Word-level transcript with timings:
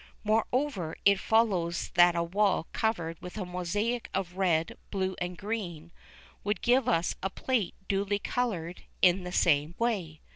Moreover, 0.23 0.95
it 1.05 1.19
follows 1.19 1.91
that 1.93 2.15
a 2.15 2.23
wall 2.23 2.65
covered 2.73 3.21
with 3.21 3.37
a 3.37 3.45
mosaic 3.45 4.09
of 4.15 4.35
red, 4.35 4.79
blue 4.89 5.15
and 5.21 5.37
green 5.37 5.91
would 6.43 6.61
give 6.63 6.89
us 6.89 7.13
a 7.21 7.29
plate 7.29 7.75
duly 7.87 8.17
coloured 8.17 8.81
in 9.03 9.25
the 9.25 9.31
same 9.31 9.75
way. 9.77 10.19